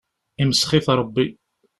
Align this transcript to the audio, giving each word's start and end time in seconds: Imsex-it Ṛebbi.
Imsex-it 0.41 0.87
Ṛebbi. 0.99 1.25